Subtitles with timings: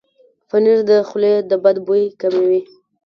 [0.49, 2.61] پنېر د خولې د بد بوي کموي.